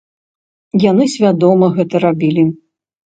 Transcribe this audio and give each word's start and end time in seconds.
Яны 0.91 1.05
свядома 1.15 1.69
гэта 1.75 2.01
рабілі. 2.05 2.47